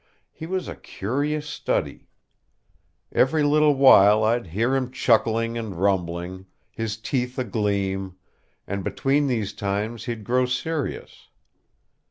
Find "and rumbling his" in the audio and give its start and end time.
5.59-6.97